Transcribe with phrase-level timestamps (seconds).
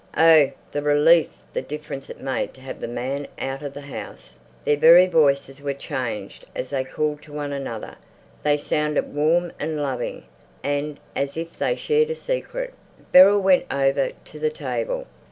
[0.17, 4.39] Oh, the relief, the difference it made to have the man out of the house.
[4.65, 7.97] Their very voices were changed as they called to one another;
[8.41, 10.23] they sounded warm and loving
[10.63, 12.73] and as if they shared a secret.
[13.11, 15.05] Beryl went over to the table.